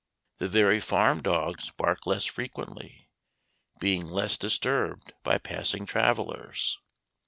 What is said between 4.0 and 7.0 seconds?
less disturbed by passing travellers.